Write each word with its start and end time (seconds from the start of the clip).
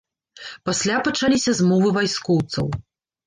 Пасля 0.69 0.95
пачаліся 1.07 1.51
змовы 1.59 1.93
вайскоўцаў. 1.97 2.67